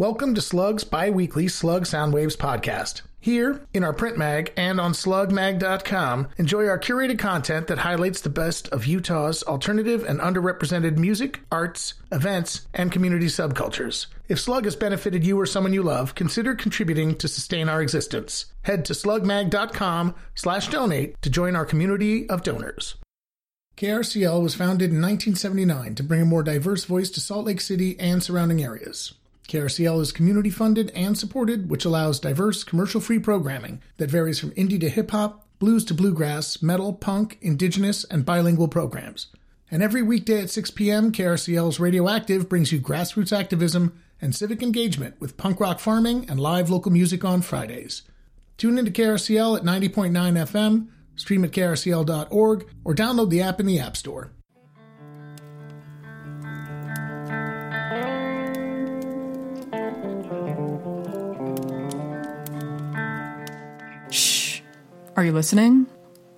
[0.00, 3.02] Welcome to Slug's bi weekly Slug Soundwaves podcast.
[3.18, 8.30] Here, in our print mag and on slugmag.com, enjoy our curated content that highlights the
[8.30, 14.06] best of Utah's alternative and underrepresented music, arts, events, and community subcultures.
[14.28, 18.46] If Slug has benefited you or someone you love, consider contributing to sustain our existence.
[18.62, 22.94] Head to slugmag.com slash donate to join our community of donors.
[23.76, 27.98] KRCL was founded in 1979 to bring a more diverse voice to Salt Lake City
[27.98, 29.14] and surrounding areas.
[29.48, 34.50] KRCL is community funded and supported, which allows diverse, commercial free programming that varies from
[34.50, 39.28] indie to hip hop, blues to bluegrass, metal, punk, indigenous, and bilingual programs.
[39.70, 45.18] And every weekday at 6 p.m., KRCL's Radioactive brings you grassroots activism and civic engagement
[45.18, 48.02] with punk rock farming and live local music on Fridays.
[48.58, 53.78] Tune into KRCL at 90.9 FM, stream at krcl.org, or download the app in the
[53.78, 54.32] App Store.
[65.18, 65.88] Are you listening?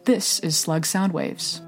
[0.06, 1.60] This is Slug Sound Waves.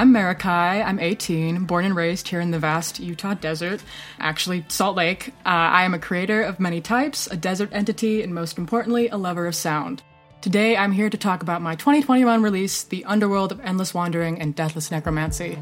[0.00, 0.82] I'm Marikai.
[0.82, 3.82] I'm 18, born and raised here in the vast Utah desert,
[4.18, 5.28] actually, Salt Lake.
[5.44, 9.18] Uh, I am a creator of many types, a desert entity, and most importantly, a
[9.18, 10.02] lover of sound.
[10.40, 14.54] Today, I'm here to talk about my 2021 release, The Underworld of Endless Wandering and
[14.54, 15.58] Deathless Necromancy.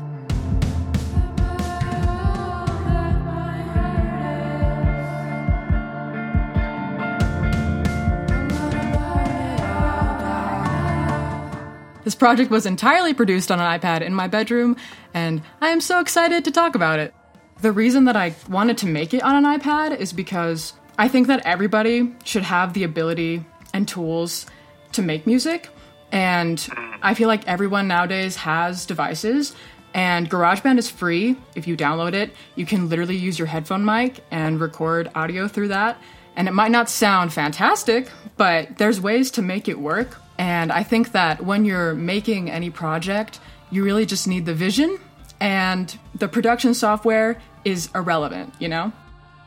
[12.09, 14.77] This project was entirely produced on an iPad in my bedroom,
[15.13, 17.13] and I am so excited to talk about it.
[17.61, 21.27] The reason that I wanted to make it on an iPad is because I think
[21.27, 24.47] that everybody should have the ability and tools
[24.93, 25.69] to make music,
[26.11, 26.67] and
[27.03, 29.55] I feel like everyone nowadays has devices.
[29.93, 32.31] And GarageBand is free if you download it.
[32.55, 36.01] You can literally use your headphone mic and record audio through that.
[36.37, 40.17] And it might not sound fantastic, but there's ways to make it work.
[40.39, 43.41] And I think that when you're making any project,
[43.71, 44.99] you really just need the vision,
[45.41, 48.93] and the production software is irrelevant, you know?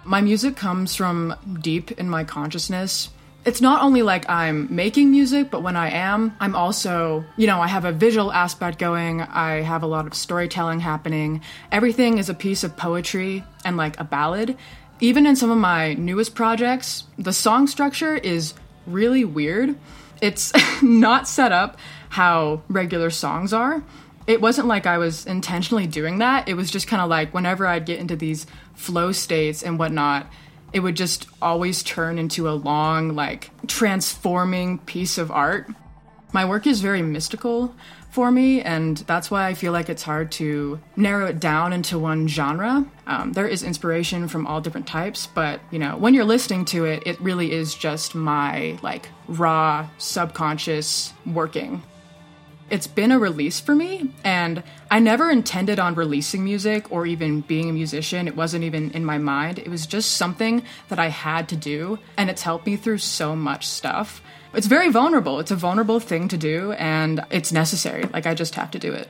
[0.03, 3.09] My music comes from deep in my consciousness.
[3.45, 7.59] It's not only like I'm making music, but when I am, I'm also, you know,
[7.59, 11.41] I have a visual aspect going, I have a lot of storytelling happening.
[11.71, 14.57] Everything is a piece of poetry and like a ballad.
[14.99, 18.53] Even in some of my newest projects, the song structure is
[18.85, 19.75] really weird.
[20.21, 21.77] It's not set up
[22.09, 23.83] how regular songs are.
[24.27, 26.47] It wasn't like I was intentionally doing that.
[26.47, 28.45] It was just kind of like whenever I'd get into these
[28.75, 30.27] flow states and whatnot,
[30.73, 35.69] it would just always turn into a long, like, transforming piece of art.
[36.31, 37.75] My work is very mystical
[38.11, 41.97] for me, and that's why I feel like it's hard to narrow it down into
[41.97, 42.85] one genre.
[43.07, 46.85] Um, there is inspiration from all different types, but you know, when you're listening to
[46.85, 51.83] it, it really is just my like raw subconscious working.
[52.69, 57.41] It's been a release for me, and I never intended on releasing music or even
[57.41, 58.27] being a musician.
[58.27, 59.59] It wasn't even in my mind.
[59.59, 63.35] It was just something that I had to do, and it's helped me through so
[63.35, 64.21] much stuff.
[64.53, 65.39] It's very vulnerable.
[65.39, 68.03] It's a vulnerable thing to do, and it's necessary.
[68.11, 69.07] Like, I just have to do it.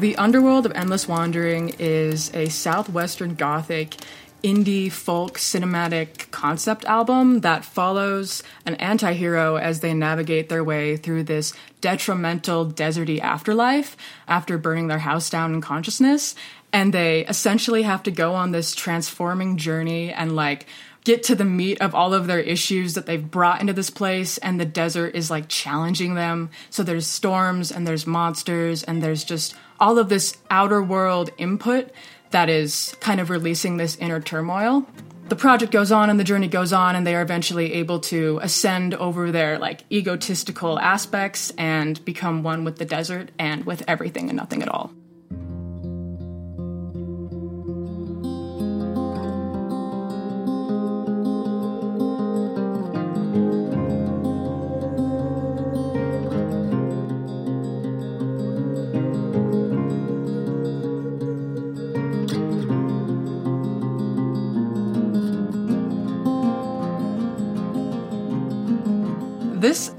[0.00, 3.94] The Underworld of Endless Wandering is a southwestern gothic
[4.42, 10.96] indie folk cinematic concept album that follows an anti hero as they navigate their way
[10.96, 13.96] through this detrimental, deserty afterlife
[14.28, 16.34] after burning their house down in consciousness.
[16.72, 20.66] And they essentially have to go on this transforming journey and like
[21.04, 24.38] get to the meat of all of their issues that they've brought into this place
[24.38, 29.24] and the desert is like challenging them so there's storms and there's monsters and there's
[29.24, 31.90] just all of this outer world input
[32.30, 34.86] that is kind of releasing this inner turmoil.
[35.28, 38.40] The project goes on and the journey goes on, and they are eventually able to
[38.42, 44.28] ascend over their like egotistical aspects and become one with the desert and with everything
[44.28, 44.92] and nothing at all.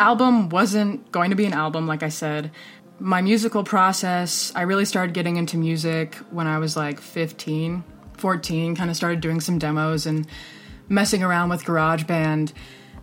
[0.02, 2.52] Album wasn't going to be an album, like I said.
[3.00, 7.84] My musical process, I really started getting into music when I was like 15,
[8.18, 10.28] 14, kind of started doing some demos and
[10.90, 12.52] messing around with GarageBand.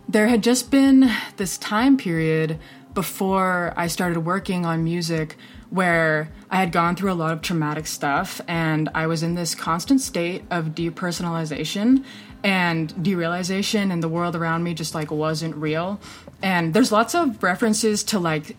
[0.09, 2.59] There had just been this time period
[2.93, 5.37] before I started working on music
[5.69, 9.55] where I had gone through a lot of traumatic stuff and I was in this
[9.55, 12.03] constant state of depersonalization
[12.43, 15.99] and derealization and the world around me just like wasn't real.
[16.41, 18.55] And there's lots of references to like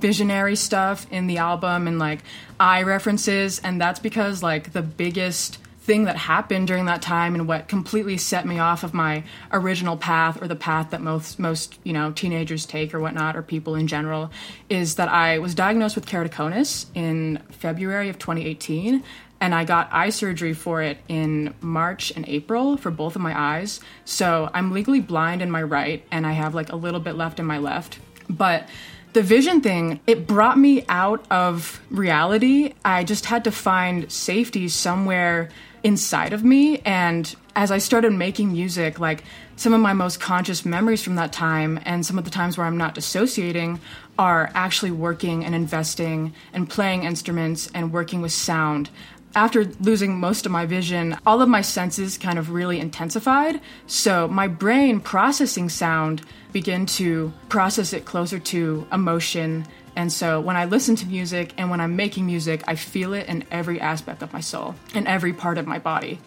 [0.00, 2.20] visionary stuff in the album and like
[2.58, 3.60] eye references.
[3.60, 8.16] And that's because like the biggest thing that happened during that time and what completely
[8.16, 12.12] set me off of my original path or the path that most most you know
[12.12, 14.30] teenagers take or whatnot or people in general
[14.68, 19.02] is that I was diagnosed with keratoconus in February of 2018
[19.42, 23.36] and I got eye surgery for it in March and April for both of my
[23.36, 23.80] eyes.
[24.04, 27.40] So I'm legally blind in my right and I have like a little bit left
[27.40, 27.98] in my left.
[28.30, 28.68] But
[29.14, 32.74] the vision thing, it brought me out of reality.
[32.84, 35.50] I just had to find safety somewhere
[35.82, 36.78] inside of me.
[36.84, 39.24] And as I started making music, like
[39.56, 42.66] some of my most conscious memories from that time and some of the times where
[42.66, 43.80] I'm not dissociating
[44.18, 48.90] are actually working and investing and playing instruments and working with sound.
[49.34, 53.60] After losing most of my vision, all of my senses kind of really intensified.
[53.86, 60.56] So my brain processing sound began to process it closer to emotion and so when
[60.56, 64.22] I listen to music and when I'm making music, I feel it in every aspect
[64.22, 66.18] of my soul, in every part of my body.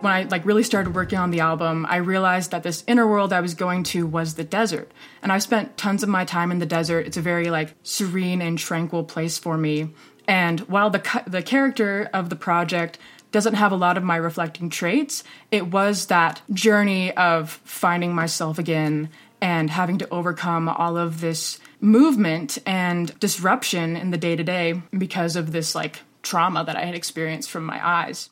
[0.00, 3.32] When I like really started working on the album, I realized that this inner world
[3.32, 4.90] I was going to was the desert.
[5.22, 7.06] And I've spent tons of my time in the desert.
[7.06, 9.90] It's a very like serene and tranquil place for me.
[10.26, 12.98] And while the the character of the project
[13.30, 18.58] doesn't have a lot of my reflecting traits, it was that journey of finding myself
[18.58, 19.10] again
[19.40, 24.82] and having to overcome all of this movement and disruption in the day to day
[24.96, 28.30] because of this like trauma that I had experienced from my eyes.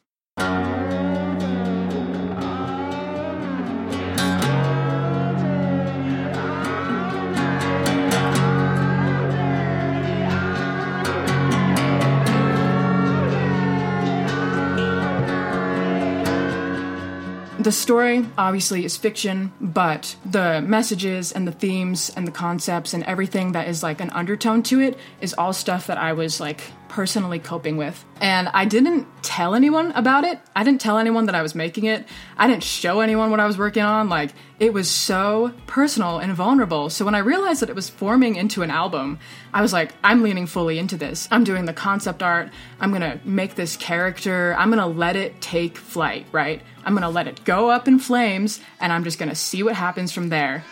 [17.67, 23.03] The story obviously is fiction, but the messages and the themes and the concepts and
[23.03, 26.61] everything that is like an undertone to it is all stuff that I was like
[26.89, 28.05] personally coping with.
[28.21, 30.39] And I didn't tell anyone about it.
[30.55, 32.07] I didn't tell anyone that I was making it.
[32.37, 34.09] I didn't show anyone what I was working on.
[34.09, 36.89] Like, it was so personal and vulnerable.
[36.89, 39.19] So when I realized that it was forming into an album,
[39.53, 41.29] I was like, I'm leaning fully into this.
[41.31, 42.51] I'm doing the concept art.
[42.81, 44.55] I'm gonna make this character.
[44.59, 46.63] I'm gonna let it take flight, right?
[46.85, 50.13] I'm gonna let it go up in flames, and I'm just gonna see what happens
[50.13, 50.65] from there.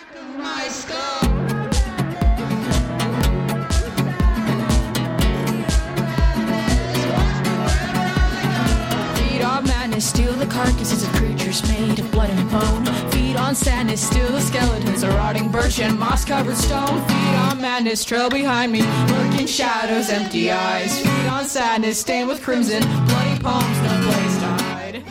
[9.94, 13.10] Madness, steal the carcasses of creatures made of blood and bone.
[13.12, 17.00] Feed on sadness, steal the skeletons of rotting birch and moss covered stone.
[17.06, 21.00] Feed on madness, trail behind me, lurking shadows, empty eyes.
[21.00, 25.04] Feed on sadness, stained with crimson, bloody palms, no place to hide.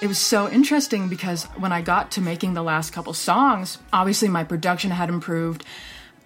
[0.00, 4.28] It was so interesting because when I got to making the last couple songs, obviously
[4.28, 5.64] my production had improved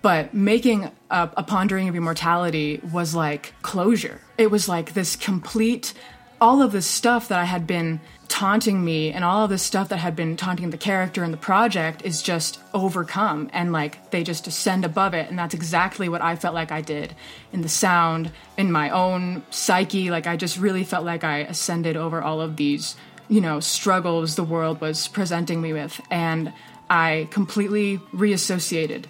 [0.02, 5.95] but making a, a, pondering of immortality was like closure it was like this complete
[6.42, 9.90] all of this stuff that I had been taunting me and all of this stuff
[9.90, 14.25] that had been taunting the character and the project is just overcome and like they
[14.25, 15.30] just ascend above it.
[15.30, 17.14] And that's exactly what I felt like I did
[17.52, 20.11] in the sound in my own psyche.
[20.11, 22.96] Like I just really felt like I ascended over all of these
[23.28, 26.00] you know struggles the world was presenting me with.
[26.11, 26.52] And
[26.90, 29.06] I completely reassociated.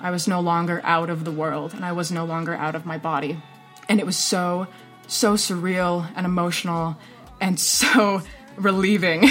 [0.00, 2.84] I was no longer out of the world and I was no longer out of
[2.84, 3.40] my body.
[3.88, 4.66] And it was so
[5.06, 6.96] so surreal and emotional
[7.40, 8.22] and so
[8.56, 9.28] relieving.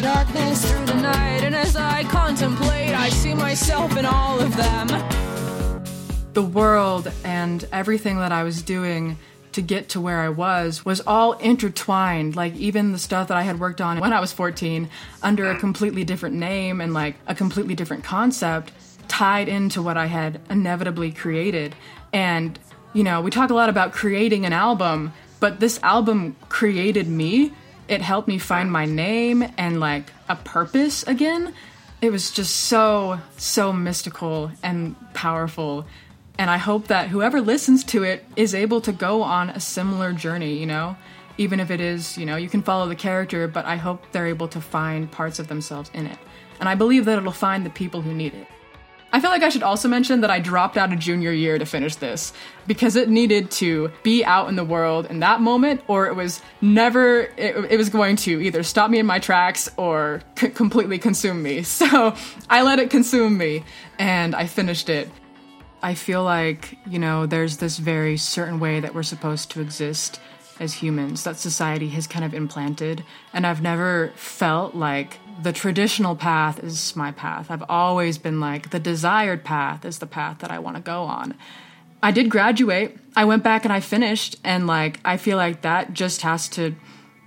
[0.00, 4.88] darkness through the night and as I contemplate I see myself in all of them
[6.32, 9.18] the world and everything that I was doing
[9.52, 12.36] to get to where I was was all intertwined.
[12.36, 14.88] Like even the stuff that I had worked on when I was 14
[15.22, 18.72] under a completely different name and like a completely different concept
[19.10, 21.74] tied into what I had inevitably created.
[22.12, 22.58] And,
[22.94, 27.52] you know, we talk a lot about creating an album, but this album created me
[27.90, 31.52] it helped me find my name and like a purpose again.
[32.00, 35.86] It was just so, so mystical and powerful.
[36.38, 40.12] And I hope that whoever listens to it is able to go on a similar
[40.12, 40.96] journey, you know?
[41.36, 44.28] Even if it is, you know, you can follow the character, but I hope they're
[44.28, 46.18] able to find parts of themselves in it.
[46.60, 48.46] And I believe that it'll find the people who need it.
[49.12, 51.66] I feel like I should also mention that I dropped out of junior year to
[51.66, 52.32] finish this
[52.66, 56.40] because it needed to be out in the world in that moment, or it was
[56.60, 60.98] never, it, it was going to either stop me in my tracks or c- completely
[60.98, 61.62] consume me.
[61.80, 62.14] So
[62.48, 63.64] I let it consume me
[63.98, 65.08] and I finished it.
[65.82, 70.20] I feel like, you know, there's this very certain way that we're supposed to exist
[70.60, 73.02] as humans that society has kind of implanted.
[73.32, 77.50] And I've never felt like the traditional path is my path.
[77.50, 81.02] I've always been like the desired path is the path that I want to go
[81.02, 81.34] on.
[82.02, 82.96] I did graduate.
[83.16, 86.76] I went back and I finished and like I feel like that just has to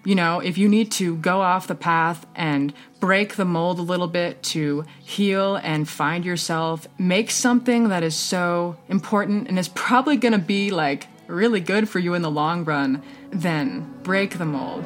[0.05, 3.83] you know, if you need to go off the path and break the mold a
[3.83, 9.69] little bit to heal and find yourself, make something that is so important and is
[9.69, 13.01] probably going to be like really good for you in the long run,
[13.33, 14.83] then break the mold.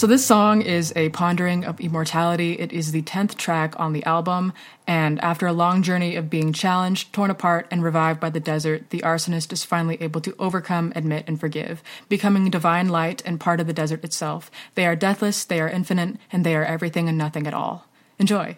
[0.00, 2.54] So, this song is a pondering of immortality.
[2.54, 4.54] It is the 10th track on the album,
[4.86, 8.88] and after a long journey of being challenged, torn apart, and revived by the desert,
[8.88, 13.60] the arsonist is finally able to overcome, admit, and forgive, becoming divine light and part
[13.60, 14.50] of the desert itself.
[14.74, 17.86] They are deathless, they are infinite, and they are everything and nothing at all.
[18.18, 18.56] Enjoy.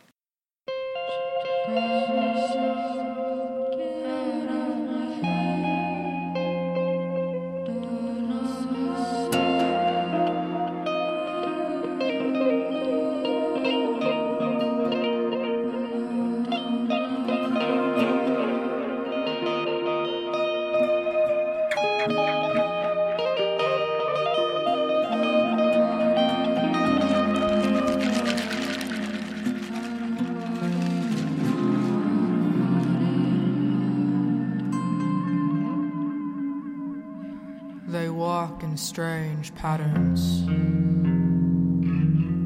[39.43, 40.47] Strange patterns.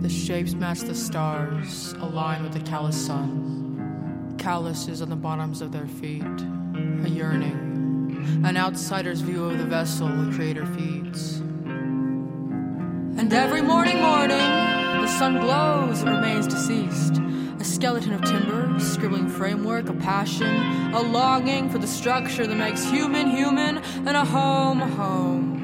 [0.02, 4.34] The shapes match the stars, align with the callous sun.
[4.38, 10.08] Calluses on the bottoms of their feet, a yearning, an outsider's view of the vessel
[10.08, 11.38] the Creator feeds.
[13.18, 17.20] And every morning, morning, the sun glows and remains deceased.
[17.58, 22.84] A skeleton of timber, scribbling framework, a passion, a longing for the structure that makes
[22.84, 25.55] human human, and a home home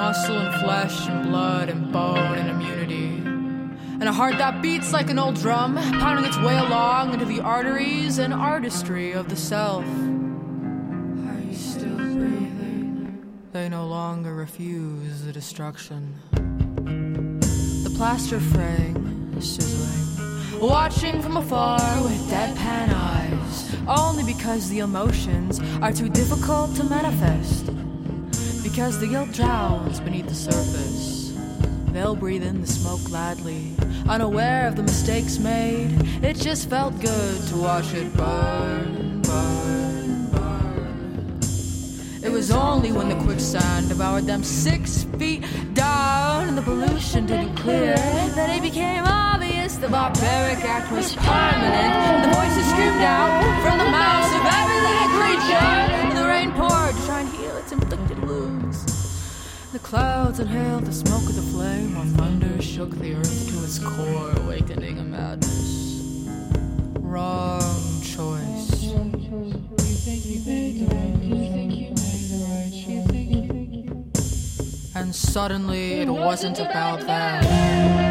[0.00, 3.18] muscle and flesh and blood and bone and immunity.
[4.00, 7.40] And a heart that beats like an old drum, pounding its way along into the
[7.40, 9.84] arteries and artistry of the self.
[9.84, 13.30] Are you still breathing?
[13.52, 16.14] They no longer refuse the destruction.
[17.84, 25.92] The plaster fraying, sizzling, watching from afar with deadpan eyes, only because the emotions are
[25.92, 27.70] too difficult to manifest
[28.70, 31.32] because the guilt drowns beneath the surface.
[31.92, 33.74] They'll breathe in the smoke gladly,
[34.08, 35.90] unaware of the mistakes made.
[36.22, 41.40] It just felt good to watch it burn, burn, burn.
[42.22, 47.56] It was only when the quicksand devoured them six feet down and the pollution didn't
[47.56, 51.94] clear that it became obvious the barbaric act was permanent.
[52.06, 56.52] And the voices screamed out from the mouths of every living creature, and the rain
[56.52, 58.20] poured to try and heal its inflicted
[59.72, 63.78] the clouds inhaled the smoke of the flame while thunder shook the earth to its
[63.78, 66.26] core, awakening a madness.
[66.98, 67.60] Wrong
[68.02, 68.90] choice.
[74.96, 78.09] And suddenly it wasn't about that.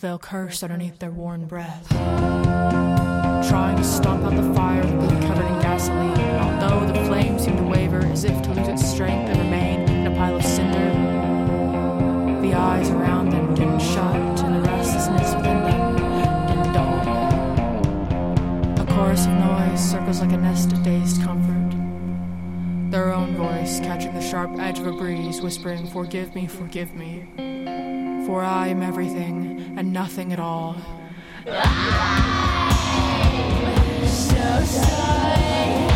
[0.00, 5.60] They'll curse underneath their worn breath, trying to stomp out the fire with covered in
[5.60, 6.20] gasoline.
[6.38, 10.06] Although the flame seemed to waver as if to lose its strength and remain in
[10.06, 10.92] a pile of cinder,
[12.42, 14.14] the eyes around them didn't shut,
[14.44, 15.96] and the restlessness within them
[16.46, 17.00] didn't dull.
[18.80, 21.74] A chorus of noise circles like a nest of dazed comfort.
[22.92, 27.26] Their own voice catching the sharp edge of a breeze, whispering, Forgive me, forgive me,
[28.26, 29.47] for I am everything
[29.78, 30.76] and nothing at all.
[31.46, 31.54] I'm
[34.08, 35.87] So sorry.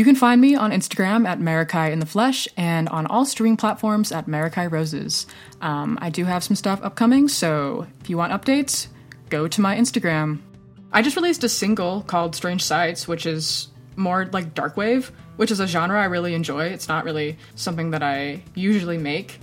[0.00, 3.58] You can find me on Instagram at Marikai in the Flesh and on all streaming
[3.58, 5.26] platforms at Marikai Roses.
[5.60, 8.86] Um, I do have some stuff upcoming, so if you want updates,
[9.28, 10.38] go to my Instagram.
[10.90, 15.50] I just released a single called Strange Sights, which is more like dark wave, which
[15.50, 16.68] is a genre I really enjoy.
[16.68, 19.38] It's not really something that I usually make.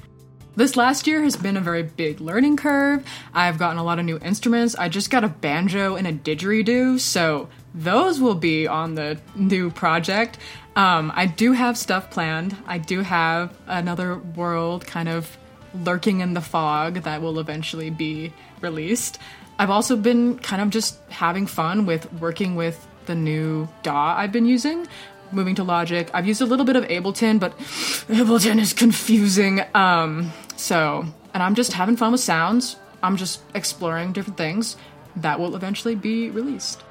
[0.56, 3.06] This last year has been a very big learning curve.
[3.32, 4.74] I've gotten a lot of new instruments.
[4.74, 9.70] I just got a banjo and a didgeridoo, so those will be on the new
[9.70, 10.38] project.
[10.76, 12.58] Um, I do have stuff planned.
[12.66, 15.38] I do have another world kind of
[15.74, 19.20] lurking in the fog that will eventually be released.
[19.60, 24.32] I've also been kind of just having fun with working with the new DAW I've
[24.32, 24.88] been using,
[25.32, 26.10] moving to Logic.
[26.14, 29.62] I've used a little bit of Ableton, but Ableton is confusing.
[29.74, 32.76] Um, so, and I'm just having fun with sounds.
[33.04, 34.78] I'm just exploring different things
[35.16, 36.84] that will eventually be released.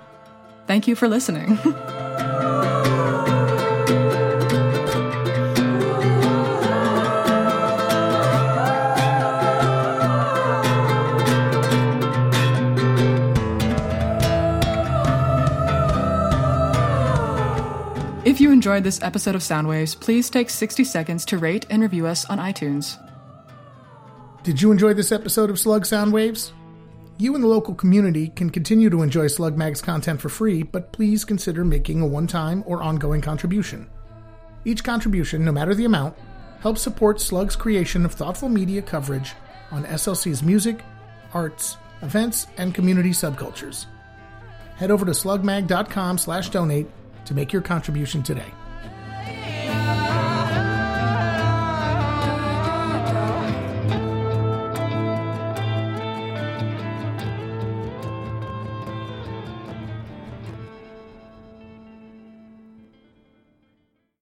[0.67, 1.59] Thank you for listening.
[18.27, 22.07] If you enjoyed this episode of Soundwaves, please take 60 seconds to rate and review
[22.07, 22.99] us on iTunes.
[24.43, 26.53] Did you enjoy this episode of Slug Sound Waves?
[27.19, 30.93] You and the local community can continue to enjoy Slug Mag's content for free, but
[30.93, 33.89] please consider making a one time or ongoing contribution.
[34.67, 36.15] Each contribution, no matter the amount,
[36.61, 39.33] helps support Slug's creation of thoughtful media coverage
[39.71, 40.83] on SLC's music,
[41.33, 43.87] arts, events, and community subcultures.
[44.77, 46.87] Head over to slugmag.com slash donate
[47.25, 48.53] to make your contribution today.